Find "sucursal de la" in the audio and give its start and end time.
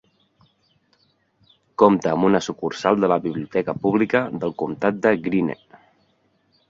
2.45-3.17